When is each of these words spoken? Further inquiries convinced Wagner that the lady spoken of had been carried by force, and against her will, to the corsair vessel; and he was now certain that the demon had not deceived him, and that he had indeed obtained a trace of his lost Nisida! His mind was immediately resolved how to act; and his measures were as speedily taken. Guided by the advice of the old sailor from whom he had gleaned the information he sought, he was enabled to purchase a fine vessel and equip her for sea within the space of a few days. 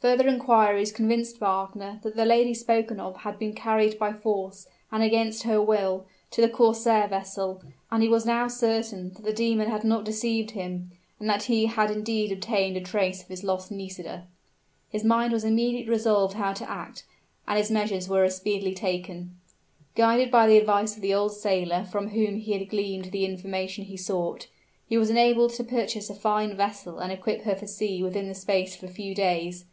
Further 0.00 0.28
inquiries 0.28 0.92
convinced 0.92 1.40
Wagner 1.40 2.00
that 2.02 2.16
the 2.16 2.24
lady 2.24 2.54
spoken 2.54 2.98
of 2.98 3.18
had 3.18 3.38
been 3.38 3.52
carried 3.52 3.98
by 3.98 4.14
force, 4.14 4.66
and 4.90 5.02
against 5.02 5.42
her 5.42 5.60
will, 5.60 6.06
to 6.30 6.40
the 6.40 6.48
corsair 6.48 7.06
vessel; 7.06 7.62
and 7.90 8.02
he 8.02 8.08
was 8.08 8.24
now 8.24 8.48
certain 8.48 9.12
that 9.12 9.24
the 9.24 9.32
demon 9.34 9.68
had 9.70 9.84
not 9.84 10.06
deceived 10.06 10.52
him, 10.52 10.90
and 11.18 11.28
that 11.28 11.42
he 11.42 11.66
had 11.66 11.90
indeed 11.90 12.32
obtained 12.32 12.78
a 12.78 12.80
trace 12.80 13.20
of 13.22 13.28
his 13.28 13.44
lost 13.44 13.70
Nisida! 13.70 14.26
His 14.88 15.04
mind 15.04 15.34
was 15.34 15.44
immediately 15.44 15.90
resolved 15.90 16.32
how 16.32 16.54
to 16.54 16.70
act; 16.70 17.04
and 17.46 17.58
his 17.58 17.70
measures 17.70 18.08
were 18.08 18.24
as 18.24 18.36
speedily 18.38 18.72
taken. 18.72 19.36
Guided 19.94 20.30
by 20.30 20.46
the 20.46 20.56
advice 20.56 20.96
of 20.96 21.02
the 21.02 21.12
old 21.12 21.32
sailor 21.32 21.84
from 21.84 22.08
whom 22.08 22.36
he 22.36 22.54
had 22.54 22.70
gleaned 22.70 23.12
the 23.12 23.26
information 23.26 23.84
he 23.84 23.98
sought, 23.98 24.46
he 24.88 24.96
was 24.96 25.10
enabled 25.10 25.52
to 25.52 25.62
purchase 25.62 26.08
a 26.08 26.14
fine 26.14 26.56
vessel 26.56 27.00
and 27.00 27.12
equip 27.12 27.42
her 27.42 27.54
for 27.54 27.66
sea 27.66 28.02
within 28.02 28.28
the 28.28 28.34
space 28.34 28.82
of 28.82 28.88
a 28.88 28.90
few 28.90 29.14
days. 29.14 29.66